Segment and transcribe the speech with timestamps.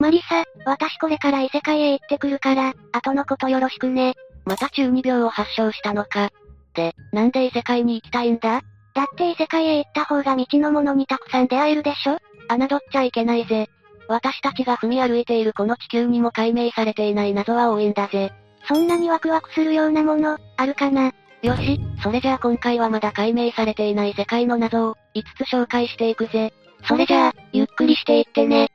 [0.00, 4.14] マリサ、私これから異世界へ行ってくるから、後のことよろしくね。
[4.44, 6.30] また中二病を発症したのか。
[6.74, 8.62] で、なんで異世界に行きたいんだ？
[8.94, 12.18] だって異世界へ行った方が未知のものにたくさん出会えるでしょ？
[12.48, 13.68] 侮っちゃいけないぜ。
[14.08, 18.32] 私たちが踏み歩いているこの地球にも解明されていない謎は多いんだぜ。
[18.68, 21.12] そんなにワクワクするようなもの、あるかな？
[21.42, 26.52] よし、それじゃあ今回はまだ解明されていない世界の謎を、5つ紹介していくぜ。
[26.86, 28.68] それじゃあ、ゆっくりしていってね。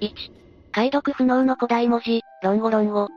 [0.00, 0.12] 1、
[0.72, 3.08] 解読不能の古代文字、ロンゴロンゴ。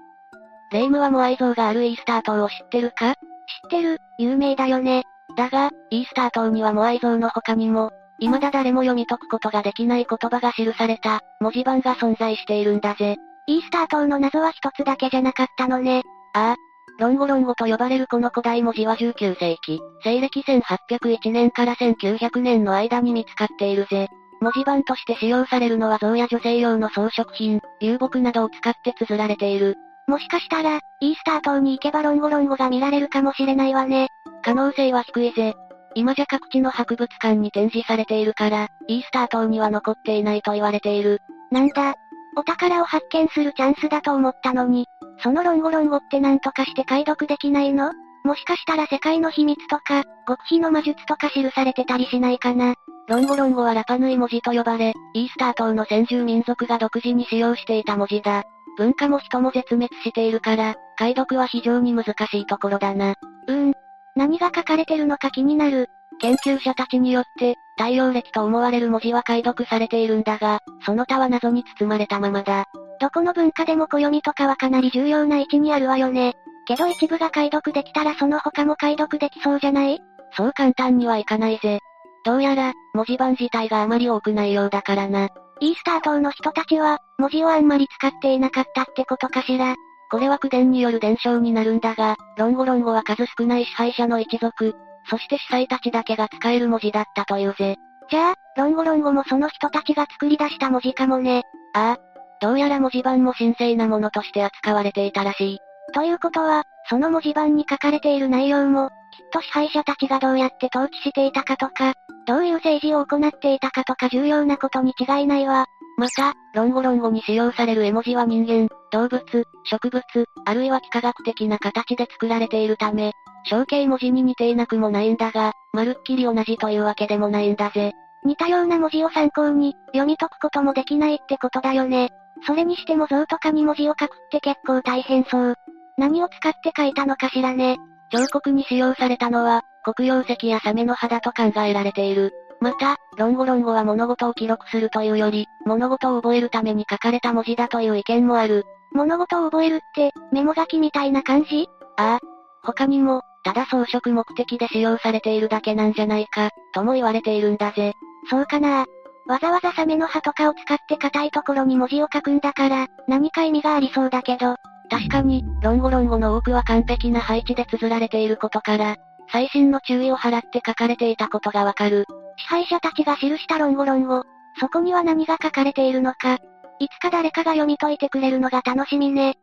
[0.71, 3.13] レイムはモアイ像があるイースター島を知ってるか？
[3.13, 5.03] 知ってる、有名だよね。
[5.37, 13.17] だが、イースター島にはモアイ像の他にも、未だ誰も読み解くことができない言葉が記された、文字盤が存在しているんだぜ。
[13.47, 16.01] イースター島の謎は一つだけじゃなかったのね。
[16.33, 16.55] ああ。
[16.99, 24.09] ロンゴロンゴと呼ばれるこの古代文字は19世紀、西暦1801年から1900年の間に見つかっているぜ。
[24.43, 29.77] 文字盤として使用されるのは像や女性用の装飾品、流木などを使って綴られている。
[30.05, 34.09] もしかしたら、イースター島に行けばロンゴロンゴが見られるかもしれないわね。
[34.43, 35.53] 可能性は低いぜ。
[35.95, 41.21] 今じゃ各地の博物館に展示されているから、イースター島には残っていないと言われている。
[41.49, 41.95] なんだ。
[42.35, 44.87] お宝を発見するチャンスだと思ったのに、
[45.19, 47.91] そのロンゴロンゴって何とかして解読できないの？
[48.23, 52.75] もしかしたら世界の秘密とか、極秘の魔術とか記されてたりしないかな。
[53.07, 58.43] ロンゴロンゴはラパヌイ文字と呼ばれ、イースター島の先住民族が独自に使用していた文字だ。
[58.77, 63.15] 文化も人も絶滅しているから、解読は非常に難しいところだな。
[63.47, 63.73] うーん。
[64.15, 65.89] 何が書かれてるのか気になる。
[66.19, 72.65] 研究者たちによって、太陽暦と思われる文字は解読されているんだが、その他は謎に包まれたままだ。
[73.01, 76.33] どこの文化でも暦とかはかなり重要な位置にあるわよね。
[76.65, 79.99] けど一部が解読できたらその他も解読できそうじゃない？
[80.35, 81.79] そう簡単にはいかないぜ。
[82.25, 85.29] どうやら、文字盤自体があまり多くないようだからな。
[85.59, 89.75] イースター島の人たちは、文字をあんまり使っていなかったってことかしら？
[90.09, 94.75] これは口伝による伝承になるんだが、ロンゴロンゴは数少ない支配者の一族、
[95.09, 97.77] そして司祭たちだけが使える文字だったというぜ。
[98.09, 101.43] じゃあ、ロンゴロンゴもその人たちが作り出した文字かもね。
[101.73, 102.13] ああ。
[102.41, 105.59] どうやら文字盤も神聖なものとして扱われていたらしい。
[105.93, 111.93] ということは、その文字盤に書かれている内容も、きっと支配者たちがどうやって統治していたかとか、
[112.25, 115.65] どういう政治を行っていたかとか重要なことに違いないわ。
[115.97, 119.23] また、ロンゴロンゴに使用される絵文字は人間、動物、
[119.65, 120.03] 植物、
[120.45, 123.11] あるいは幾何学的な形で作られているため、
[123.49, 127.91] 象形文字に似ていなくもないんだが、まるっきり同じというわけでもないんだぜ。
[128.23, 132.09] 似たような文字を参考に、読み解くこともできないってことだよね。
[132.47, 135.55] それにしても像とかに文字を書くって結構大変そう。
[135.97, 137.77] 何を使って書いたのかしらね。
[138.11, 142.31] 彫刻に使用されたのは、黒曜石やサメの肌と考えられている。
[142.61, 148.63] また、ロンゴロンゴは物事を記録するというより、物事を覚えるために書かれた文字だという意見もある。
[148.93, 151.67] 物事を覚えるって、メモ書きみたいな感じ？
[151.97, 152.19] ああ。
[152.63, 157.93] 他にも、ただ装飾目的で使用されているだけなんじゃないか、とも言われているんだぜ。
[158.29, 158.85] そうかな
[159.27, 164.55] わざわざサメの歯とかを使って硬いところに文字を書くんだから、何か意味がありそうだけど。
[164.93, 168.95] 確かに、ロンゴロンゴの多くは完璧な配置で綴られていることから、
[169.31, 172.05] 最新の注意を払って書かれていたことがわかる。
[172.37, 174.23] 支配者たちが記したロンゴロンゴ。
[174.59, 176.37] そこには何が書かれているのか。
[176.77, 179.39] いつか誰かが読み解いてくれるのが楽しみね。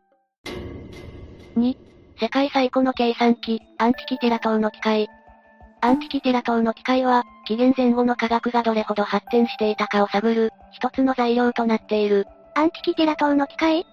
[1.57, 1.75] 2、
[2.21, 5.09] 世界最古の計算機、アンティキテラ島の機械。
[5.81, 12.25] アンティキテラ島の機械は、紀元前後の科学がどれほど発展していたかを探る、一つの材料となっている。
[12.55, 13.85] アンティキテラ島の機械？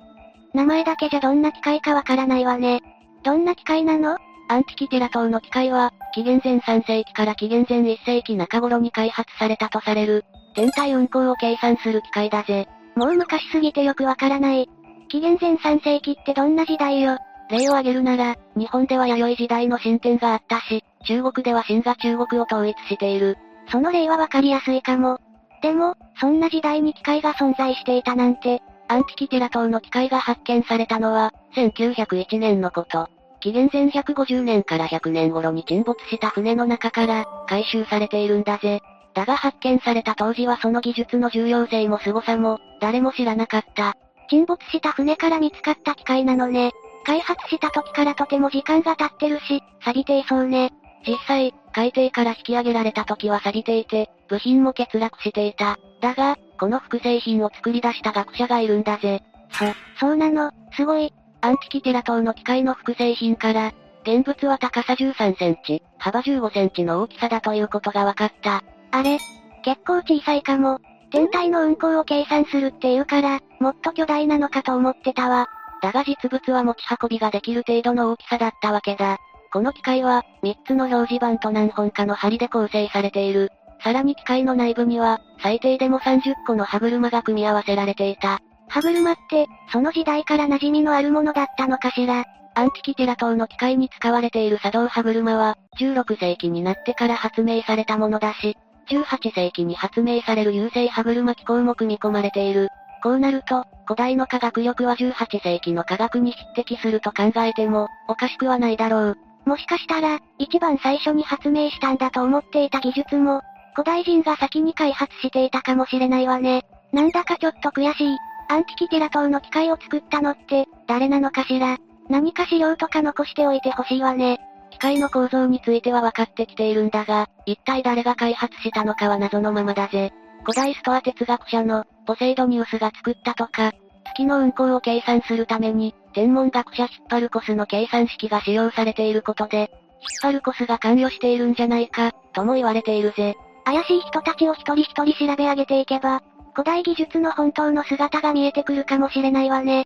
[0.55, 2.81] 名前だけじゃどんな機械かわからないわね。
[3.23, 4.17] どんな機械なの？
[4.49, 12.67] アンティキテラ島の機械は、紀元前3世紀から紀元前1世紀中頃に開発されたとされる、天体運行を計算する機械だぜ。
[12.97, 14.69] もう昔すぎてよくわからない。
[15.09, 17.19] 紀元前3世紀ってどんな時代よ？
[17.51, 23.37] 例を挙げるなら、日本では弥生時代の進展があったし、中国では秦が中国を統一している。
[23.71, 25.19] その例はわかりやすいかも。
[25.63, 33.09] でも、そんな時代に機械が存在していたなんて、アンティキティラ島の機械が発見されたのは、1901年のこと。
[33.41, 38.81] 紀元前150年から100年頃に沈没した船の中から、回収されているんだぜ。
[39.15, 43.95] だが発見された当時はその技術の重要性も凄さも、誰も知らなかった。
[44.31, 46.73] 沈没した船から見つかった機械なのね。
[47.05, 50.73] 開発した時からとても時間が経ってるし、錆びていそうね。
[51.07, 55.79] 実際、海底から引き上げられた時は錆びていて、部品も欠落していた。
[56.01, 59.23] だが、この複製品を作り出した学者がいるんだぜ。
[59.51, 61.13] そ、そうなの、すごい。
[61.41, 63.73] アンティキティラ島の機械の複製品から、
[64.03, 68.63] 現物は高さ13センチ、幅15センチの大きさだということが分かった。
[68.91, 69.19] あれ？
[69.65, 70.81] 結構小さいかも。
[71.11, 75.47] 天体の運行を計算するっていうから、もっと巨大なのかと思ってたわ。
[75.81, 79.19] だが実物は持ち運びができる程度の大きさだったわけだ。
[79.53, 83.51] この機械は、3つの表示板と何本かの針で構成されている。
[83.83, 88.41] さらに機械の内部には、最低でも30個の歯車が組み合わせられていた。
[88.69, 92.25] 歯車って、その時代から馴染みのあるものだったのかしら。
[92.55, 98.57] アンティキティラ島の機械に使われている作動歯車は、16世紀になってから発明されたものだし、
[98.91, 102.69] 18世紀に発明される優勢歯車機構も組み込まれている。
[103.03, 109.19] こうなると、古代の科学力は18世紀の科学に匹敵すると考えても、おかしくはないだろう。
[109.45, 113.43] もしかしたら、一番最初に発明したんだと思っていた技術も、
[113.79, 116.67] 古代人が先に開発していたかもしれないわね。
[116.93, 118.17] なんだかちょっと悔しい。
[118.49, 121.79] アンティキティラ島の機械を作ったのって、誰なのかしら。
[122.09, 124.41] 何か資料とか残しておいてほしいわね。
[124.73, 130.13] 機械の構造については分かってきているんだが、一体誰が開発したのかは謎のままだぜ。
[130.43, 133.71] 古代ストア哲学者の、ポセイドニウスが作ったとか、
[134.07, 139.71] 月の運行を計算するために、天文学者ヒッパルコスの計算式が使用されていることで、
[140.01, 143.37] ヒッパルコスが関与しているんじゃないか、とも言われているぜ。
[143.69, 146.23] 怪しい人たちを一人一人調べ上げていけば、
[146.55, 149.85] 古代技術の本当の姿が見えてくるかもしれないわね。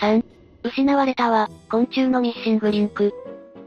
[0.00, 0.24] 3、
[0.64, 3.14] 失われた輪、昆虫のミッシングリンク。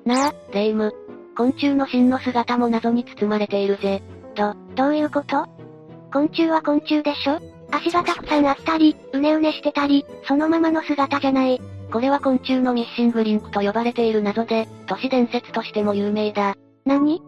[0.06, 0.94] なあ、レイム。
[1.38, 4.03] 昆虫の真の姿も謎に包まれているぜ。
[4.36, 5.48] ど、どういうこと？
[6.12, 7.39] 昆虫は昆虫でしょ？
[7.71, 11.62] 足がたくさんあったり、うねうねしてたり、そのままの姿じゃない。
[11.89, 16.57] これは昆虫のミッシングリンクと呼ばれている謎で、都市伝説としても有名だ。
[16.83, 17.21] 何？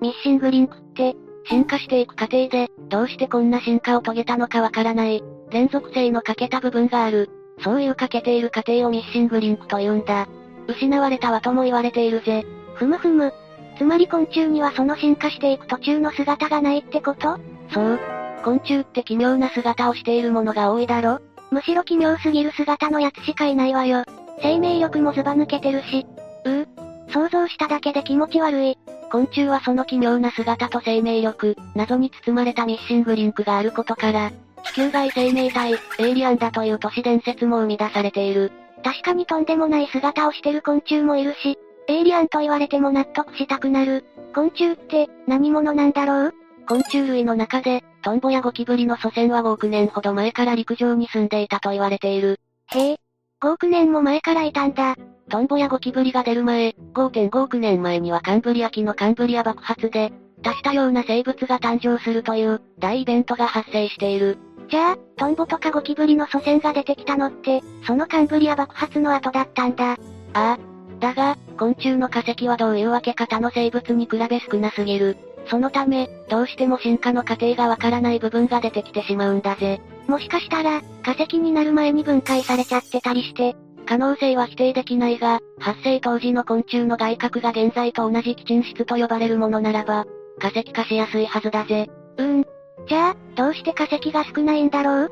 [0.00, 1.14] ミッシングリンクって、
[1.48, 7.30] 進化していく過程で、どうしてこんな進化を遂げたのかわからない、連続性の欠けた部分がある。
[7.62, 10.26] そういう欠けている過程をミッシングリンクと言うんだ。
[10.66, 12.44] 失われたわとも言われているぜ。
[12.74, 13.32] ふむふむ。
[13.76, 17.38] つまり昆虫にはその進化していく途中の姿がないってこと？
[17.72, 17.98] そう。
[18.42, 21.18] 昆虫って奇妙な姿をしているものが多いだろ
[21.50, 24.04] むしろ奇妙すぎる姿のやつしかいないわよ。
[24.40, 26.06] 生命力もずば抜けてるし。
[26.46, 26.68] うう。
[27.10, 28.78] 想像しただけで気持ち悪い。
[29.10, 34.30] 昆虫はその奇妙な姿と生命力、謎に包まれたミッシングリンクがあることから、
[34.64, 38.52] 地球外生命体、エイリアンだという都市伝説も生み出されている。
[38.84, 41.58] 確かにとんでもない姿をしてる昆虫もいるし、
[41.88, 44.04] エイリアンと言われても納得したくなる。
[44.34, 46.34] 昆虫って、何者なんだろう？
[46.68, 52.38] 昆虫類の中で、トンボやゴキブリの祖先は5億年ほど前から陸上に住んでいたと言われている。
[52.72, 52.96] へえ。
[53.42, 54.94] 5億年も前からいたんだ。
[55.30, 60.12] トンボやゴキブリが出る前、5.5億年前にはカンブリア紀のカンブリア爆発で、
[60.42, 64.38] 多したような生物が誕生するという大イベントが発生している。
[64.68, 69.92] じゃあ、トンボとかゴキブリの祖先が出てきたのって、そのカンブリア爆発の後だったんだ。
[69.92, 69.96] あ
[70.34, 70.58] あ。
[70.98, 75.16] だが、昆虫の化石はどういうわけか他の生物に比べ少なすぎる。
[75.46, 79.80] そのため、どうしても進化の過程がわからない部分が出てきてしまうんだぜ。
[80.06, 83.56] もしかしたら、化石になる前に分解されちゃってたりして、
[83.90, 90.06] 可能性は否定できないが、発生当時の昆虫の外殻が現在と同じ基沈質と呼ばれるものならば、
[90.38, 91.90] 化石化しやすいはずだぜ。
[92.16, 92.44] うーん。
[92.86, 95.10] じゃあ、どうして化石が少ないんだろう？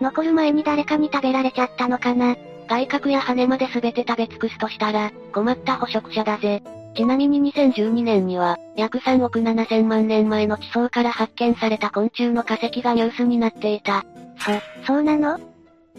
[0.00, 2.34] 残る前に誰かに食べられちゃったのかな？
[2.68, 6.60] 外角や羽まで全て食べ尽くすとしたら、困った捕食者だぜ。
[6.96, 14.04] ちなみに2012年には、約3億7000万年前の地層から発見された昆虫の化石がニュースになっていた。
[14.84, 15.38] そ、そうなの？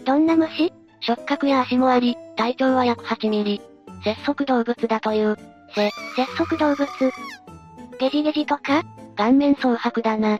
[0.04, 0.70] どんな虫？
[1.00, 3.60] 触覚や足もあり、体長は約8ミリ。
[4.04, 5.36] 節足動物だという。
[5.74, 6.86] せ、節足動物。
[7.98, 8.82] ゲジゲジとか？
[9.16, 10.38] 顔面蒼白だな。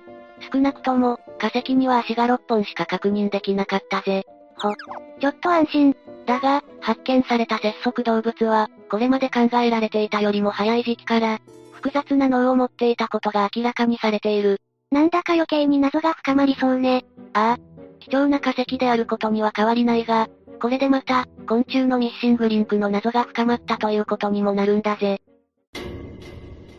[0.52, 4.24] 少なくとも、化石には足が6本しか確認できなかったぜ。
[4.56, 4.72] ほ、
[5.20, 5.96] ちょっと安心。
[6.26, 11.38] だが、発見された節足動物は、これまで考えられていたよりも早い時期から、
[11.72, 14.60] 複雑な脳を持っていたことが明らかにされている。
[14.90, 17.04] なんだか余計に謎が深まりそうね。
[17.32, 17.58] ああ。
[18.00, 20.28] 貴重な化石であることには変わりないが、
[20.60, 25.20] これでまた、昆虫のミッシングリンクの謎が深まったということにもなるんだぜ。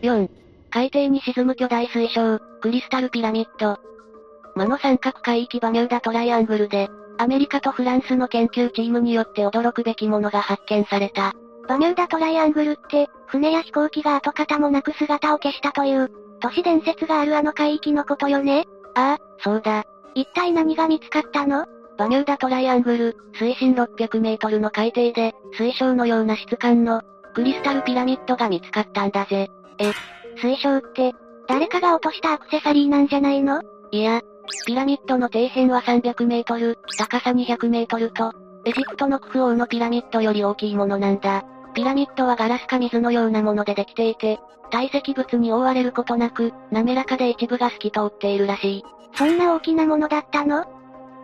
[0.02, 0.30] 4.
[0.70, 3.78] 海底に沈む巨大水晶、クリスタルピラミッド。
[4.56, 11.34] 魔の三角海域バミューダトライアングルで、アメリカとフランスの研究チームによって驚くべきものが発見された。
[11.68, 18.66] バミューダトライアングルって、船や飛行機が跡形もなく姿を消したという、都市伝説があるあの海域のことよね？
[18.96, 19.84] ああ、そうだ。
[20.16, 21.66] 一体何が見つかったの？
[22.02, 27.04] バミューダトライアングル、水深600メートルの海底で、水晶のような質感の、
[27.36, 29.52] クリスタルピラミッドが見つかったんだぜ。
[29.78, 29.92] え、
[30.38, 31.14] 水晶って、
[31.48, 33.62] 誰かが落としたアクセサリーなんじゃないの？
[33.92, 34.22] いや、
[34.66, 38.34] ピラミッドの底辺は300メートル、高さ200メートルと、
[38.66, 41.44] エジプトのクフ王のピラミッドより大きいものなんだ。
[41.76, 44.40] ピラミッドはガラスか水のようなものでできていて、
[44.72, 48.84] 堆積物に覆われることなく、滑らかで一部が透き通っているらしい。
[49.14, 50.66] そんな大きなものだったの？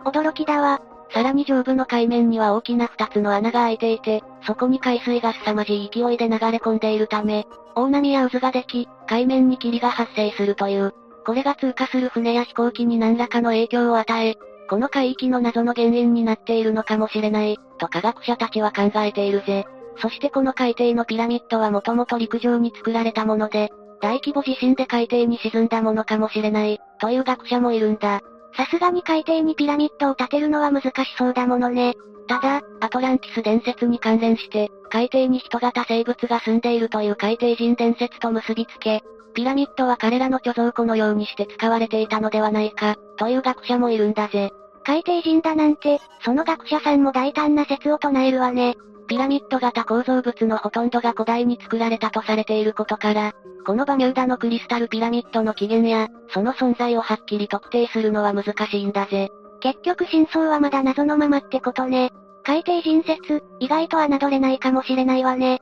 [0.04, 0.80] 驚きだわ。
[1.10, 10.94] さらに上部の海面には大きな二つの穴が開いていて、そこに海水が凄まじい勢いで流れ込んでいるため、大波や渦ができ、海面に霧が発生するという。
[11.24, 14.36] これが通過する船や飛行機に何らかの影響を与え、
[14.68, 19.66] この海域の謎の原因になっているのかもしれない、と科学者たちは考えているぜ。
[20.00, 28.20] そしてこの海底のピラミッドはもともと陸上に作られたもので、大規模地震で海底に沈んだものかもしれない、という学者もいるんだ。
[28.58, 31.94] さすがに海底にピラミッドを建てるのは難しそうだものね。
[32.26, 44.50] ただ、アトランティス伝説に関連して、海底に人型生物が住んでいるという海底人伝説と結びつけ、ピラミッドは彼らの貯蔵庫のようにして使われていたのではないか、という学者もいるんだぜ。
[44.84, 48.76] 海底人だなんて、その学者さんも大胆な説を唱えるわね。
[49.08, 53.32] ピラミッド型構造物のほとんどが古代に作られたとされていることから、
[53.66, 59.30] このバミューダのクリスタルピラミッドの起源や、その存在をはっきり特定するのは難しいんだぜ。
[59.60, 62.10] 結局真相はまだ謎のままってことね。
[62.44, 65.60] 海底人説、意外と侮れないかもしれないわね。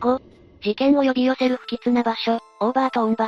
[0.00, 0.20] 5、
[0.62, 3.24] 事件を呼び寄せる不吉な場所、オーバートーン橋。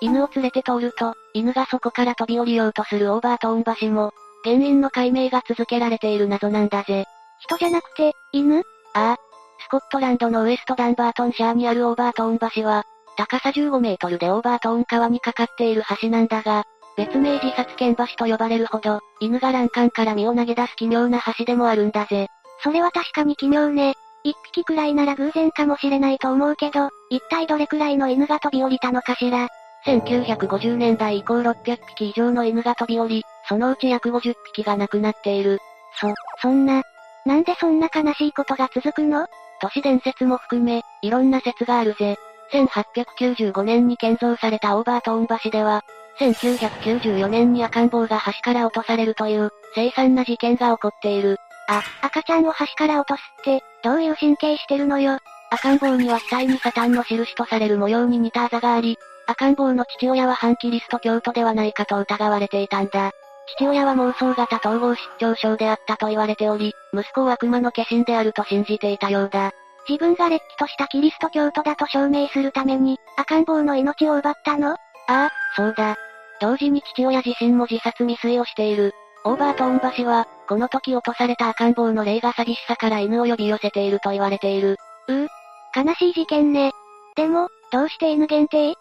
[0.00, 4.12] 犬を連れて通ると、犬がそこから飛び降りようとするオーバートーン橋も、
[4.44, 7.04] 原因の解明が続けられている謎なんだぜ。
[7.40, 8.58] 人じゃなくて、犬？
[8.94, 9.16] ああ。
[9.64, 12.84] スコットランドのウエストダンバートンシャーにあるオーバートーン橋は、
[13.16, 16.64] 高さ15メートルでオーバートーン川にかかっている橋なんだが、
[16.96, 22.28] 別名自殺剣橋と呼ばれるほど、犬が欄干から身を投げ出す奇妙な橋でもあるんだぜ。
[22.62, 23.94] それは確かに奇妙ね。
[24.22, 29.48] 一匹くらいなら偶然かもしれないと思うけど、一体どれくらいの犬が飛び降りたのかしら。
[29.86, 35.58] 1950年代以降600匹以上の犬が飛び降り、そのうち約50匹が亡くなっている。
[35.98, 36.82] そ、そんな、
[37.26, 39.26] なんでそんな悲しいことが続くの？
[39.60, 42.16] 都市伝説も含め、いろんな説があるぜ。
[42.52, 45.84] 1895年に建造されたオーバートーン橋では、
[46.18, 51.38] 1994年に赤ん坊が橋から落とされるという、凄惨な事件が起こっている。
[51.68, 55.18] あ、赤ちゃんを橋から落とすって、どういう神経してるのよ？
[55.50, 58.96] 赤ん坊には額にサタンの印とされる模様に似たあざがあり、
[59.26, 63.12] 赤ん坊の父親は反キリスト教徒ではないかと疑われていたんだ。
[63.56, 69.52] 父親は妄想型統合失調症であったと言われており、息子を悪魔の化身であると信じていたようだ。
[69.88, 74.72] 自分が劣気としたキリスト教徒だと証明するために、赤ん坊の命を奪ったの？
[74.72, 74.76] あ
[75.08, 75.96] あ、そうだ。
[76.40, 78.92] 同時に父親自身も自殺未遂をしている。
[79.24, 84.76] オーバートーン橋は、この時落とされた赤ん坊の霊が詐欺師さから犬を呼び寄せていると言われている。
[85.08, 85.28] うう、
[85.74, 86.72] 悲しい事件ね。
[87.16, 88.74] でも、どうして犬限定？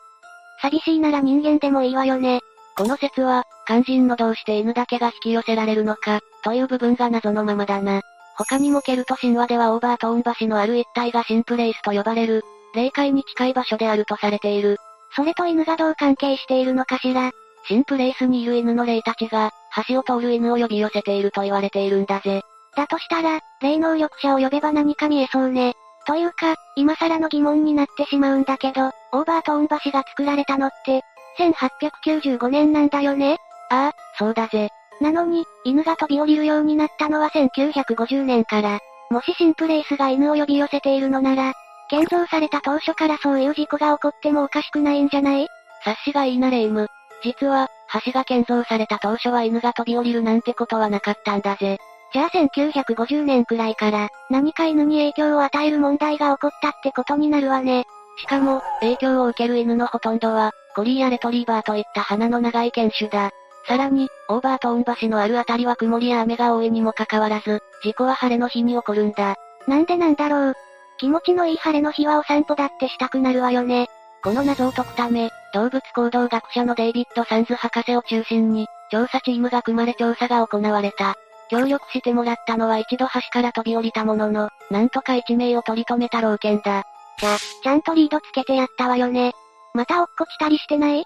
[0.61, 2.39] 寂しいなら人間でもいいわよね。
[2.79, 8.00] この説は、肝心のどうして犬だけが引き寄せられるのか、という部分が謎のままだな。
[8.38, 12.41] 他にもケルト神話ではオーバートーン橋のある一帯がシンプレイスと呼ばれる、
[12.74, 14.77] 霊界に近い場所であるとされている。
[15.13, 17.31] それと犬がどう関係しているのかしら。
[17.67, 19.51] シンプレイスにいる犬の霊たちが、
[19.89, 22.43] 橋を通る犬を呼び寄せていると言われているんだぜ。
[22.77, 25.74] だとしたら、霊能力者を呼べば何か見えそうね。
[26.07, 31.03] というか、今更の疑問になってしまうんだけど、オーバートーン橋が作られたのって、
[31.39, 33.38] 1895年なんだよね？
[33.72, 34.69] ああ、そうだぜ。
[35.01, 38.79] なのに、犬が飛び降りるようになったのは1950年から。
[39.10, 41.53] もしシンプレイスが犬を呼び寄せているのなら、
[41.89, 45.48] 建造された当初からそういう事故が起こってもおかしくないんじゃない？
[45.84, 46.88] 察しがいいなレイム。
[47.24, 47.67] 実は、
[48.05, 51.79] 橋が建造された当初は犬が飛び降りるなんてことはなかったんだぜ。
[52.13, 57.86] じゃあ1950年くらいから、何か犬に影響を与える問題が起こったってことになるわね。
[58.19, 63.31] しかも、影響を受ける犬のほとんどは、コリーやレトリーバーといった鼻の長い犬種だ。
[63.67, 69.36] さらに、オーバートーン橋のあるあたりは曇りや雨が多いにもかかわらず、事故は晴れの日に起こるんだ。
[69.67, 70.55] なんでなんだろう？
[70.98, 73.88] 気持ちのいい晴れの日はお散歩だってしたくなるわよね。
[74.24, 81.15] この謎を解くため、動物行動学者のデイビッド・サンズ博士を中心に、調査チームが組まれ調査が行われた。
[81.50, 86.83] 協力してもらったのは一度橋から飛び降りたものの、なんとか一名を取り留めた老犬だ。
[87.19, 89.33] じゃ、ちゃんとリードつけてやったわよね。
[89.79, 91.00] また落っこちたりしてない？
[91.00, 91.05] しっ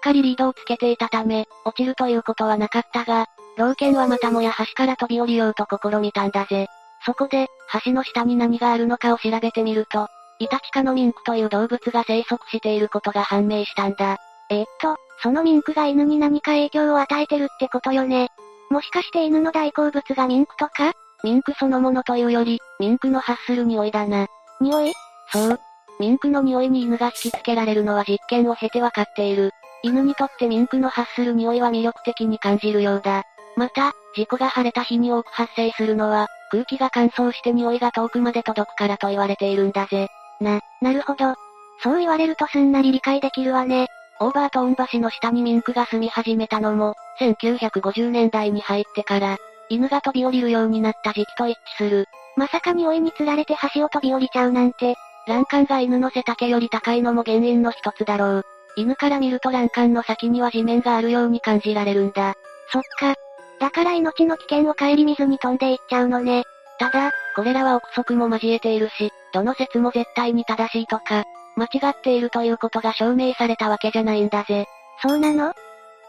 [0.00, 3.26] かりリードをつけていたため、落ちるということはなかったが、
[3.58, 6.68] 老犬はまたもや橋から飛び降りようと試みたんだぜ。
[7.04, 7.48] そこで、
[7.84, 10.06] 橋の下に何があるのかを調べてみると、
[10.38, 14.18] イタチ科のミンクという動物が生息していることが判明したんだ。
[14.50, 18.28] えー、っと、そのミンクが犬に何か影響を与えてるってことよね。
[18.70, 20.92] もしかして犬の大好物がミンクとか？
[21.24, 24.28] ミンクそのものというより、ミンクの発する匂いだな。
[24.60, 24.92] 匂い？
[25.32, 25.60] そう。
[26.02, 29.52] ミンクの匂いに犬が引きつけられるのは実験を経てわかっている。
[29.84, 33.22] 犬にとってミンクの発する匂いは魅力的に感じるようだ。
[33.56, 40.08] また、事故が晴れた日に多く発生するのは、空気が乾燥して匂いが遠くまで届くからと言われているんだぜ。
[40.40, 41.36] な、なるほど。
[41.84, 43.86] そう言われるとすんなり理解できるわね。
[44.18, 49.36] オーバートーン橋の下にミンクが住み始めたのも、1950年代に入ってから、
[49.68, 52.06] 犬が飛び降りるようになった時期と一致する。
[52.36, 54.96] まさか匂いに釣られて橋を飛び降りちゃうなんて。
[55.26, 58.44] 欄干が犬の背丈より高いのも原因の一つだろう。
[58.76, 62.34] 犬から見ると欄干の先には地面があるように感じられるんだ。
[62.72, 63.14] そっか。
[63.60, 66.44] だから命の危険を顧みずに飛んでいっちゃうのね。
[66.78, 71.24] ただ、これらは憶測も交えているし、どの説も絶対に正しいとか、
[71.54, 74.66] 間違っているということが証明されたわけじゃないんだぜ。
[75.00, 75.52] そうなの？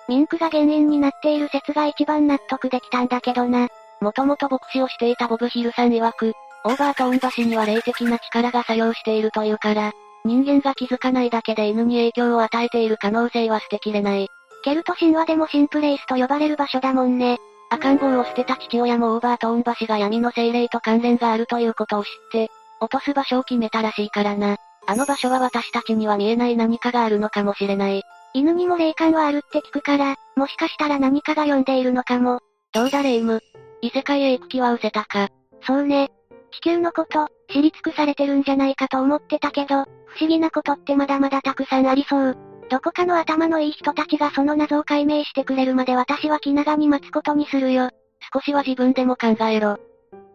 [0.07, 3.67] ミンクが原因になっている説が一番納得できたんだけどな。
[4.01, 6.33] もともと牧師をしていたボブヒルさん曰く、
[6.65, 9.91] オーバートーン橋には霊的な力が作用しているというから、
[10.23, 14.29] 人間が気づかないだけで犬に影響を与えている可能性は捨てきれない。
[14.63, 17.37] ケルト神話でもシンプレイスと呼ばれる場所だもんね。
[17.69, 24.57] 赤ん坊を捨てた父親もオーバートーン橋が闇の精霊と関連があるということを知って、落とす場所を決めたらしいからな。
[24.85, 28.03] あの場所は私たちには見えない何かがあるのかもしれない。
[28.33, 32.39] 犬にも霊感はあるって聞くから、もしかしたら何かが呼んでいるのかも。
[32.73, 33.41] どうだレイム。
[33.81, 35.27] 異世界へ行く気は失せたか。
[35.65, 36.11] そうね。
[36.53, 42.37] 地球のこと、知り尽くされてるんじゃないかと思ってたけど、不思議なことってまだまだたくさんありそう。
[42.69, 47.89] どこかの頭のいい人たちがその謎を解明してくれるまで私は気長に待つことにするよ。
[48.33, 49.71] 少しは自分でも考えろ。
[49.71, 49.79] っ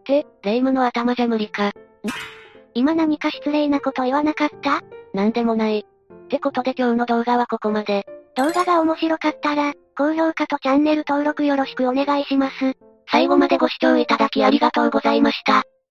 [0.03, 1.69] て、レイムの頭じゃ無理か。
[1.69, 1.71] ん
[2.73, 4.81] 今何か失礼なこと言わなかった？
[5.13, 5.85] なんでもない。
[5.85, 8.05] ってことで今日の動画はここまで。
[8.35, 12.73] 動画が面白かったら、高評価とチャンネル登録よろしくお願いします。
[13.11, 15.63] 最後までご視聴いただきありがとうございました。